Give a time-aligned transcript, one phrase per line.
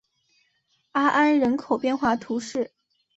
[0.93, 2.73] 阿安人口变化图示